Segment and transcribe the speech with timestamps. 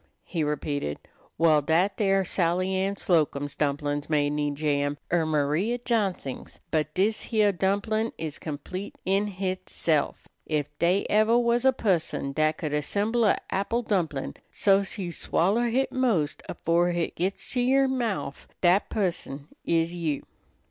[0.23, 0.97] he repeated.
[1.37, 7.25] "Well, dat dere Sally Ann Slocum's dumplin's may need jam, er Maria Johnsing's, but dis
[7.25, 10.27] heah dumplin' is complete in hitself.
[10.49, 15.69] Ef dey ever was a pusson dat could assemble a' apple dumplin' so's you swoller
[15.69, 20.25] hit 'most afore hit gits to yer mouf, dat pusson is you."